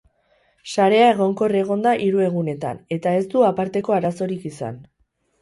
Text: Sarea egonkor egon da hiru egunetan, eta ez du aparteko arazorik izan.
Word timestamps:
Sarea 0.69 1.03
egonkor 1.09 1.53
egon 1.59 1.83
da 1.87 1.91
hiru 2.05 2.23
egunetan, 2.29 2.81
eta 2.97 3.15
ez 3.19 3.21
du 3.35 3.45
aparteko 3.51 3.99
arazorik 4.01 4.51
izan. 4.53 4.83